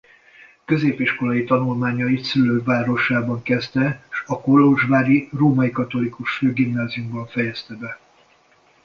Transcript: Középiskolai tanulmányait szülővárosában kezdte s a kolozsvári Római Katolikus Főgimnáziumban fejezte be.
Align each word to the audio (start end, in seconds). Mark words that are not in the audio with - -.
Középiskolai 0.65 1.43
tanulmányait 1.43 2.23
szülővárosában 2.23 3.41
kezdte 3.41 4.05
s 4.09 4.23
a 4.25 4.39
kolozsvári 4.41 5.29
Római 5.31 5.71
Katolikus 5.71 6.37
Főgimnáziumban 6.37 7.27
fejezte 7.27 7.75
be. 7.75 7.99